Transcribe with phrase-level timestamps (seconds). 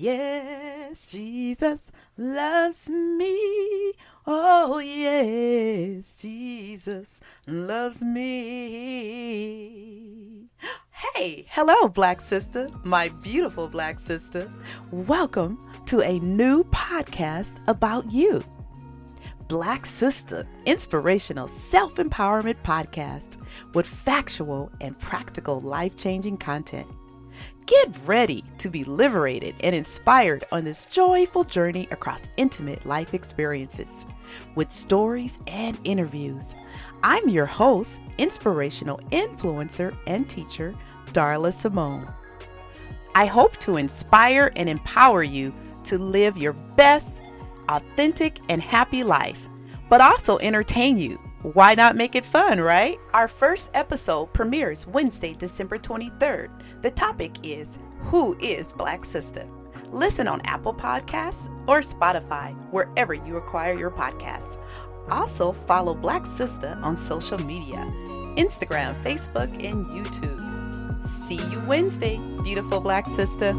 [0.00, 3.92] Yes, Jesus loves me.
[4.26, 9.26] Oh, yes, Jesus loves me.
[10.88, 14.50] Hey, hello, Black Sister, my beautiful Black Sister.
[14.90, 18.42] Welcome to a new podcast about you.
[19.48, 23.36] Black Sister, inspirational self empowerment podcast
[23.74, 26.90] with factual and practical life changing content.
[27.66, 34.06] Get ready to be liberated and inspired on this joyful journey across intimate life experiences
[34.54, 36.56] with stories and interviews.
[37.02, 40.74] I'm your host, inspirational influencer and teacher,
[41.12, 42.12] Darla Simone.
[43.14, 45.52] I hope to inspire and empower you
[45.84, 47.22] to live your best,
[47.68, 49.48] authentic, and happy life,
[49.88, 52.98] but also entertain you why not make it fun, right?
[53.14, 56.82] Our first episode premieres Wednesday, December 23rd.
[56.82, 59.48] The topic is Who is Black Sister?
[59.90, 64.62] Listen on Apple Podcasts or Spotify, wherever you acquire your podcasts.
[65.10, 67.78] Also, follow Black Sister on social media
[68.36, 71.06] Instagram, Facebook, and YouTube.
[71.26, 73.54] See you Wednesday, beautiful Black Sister.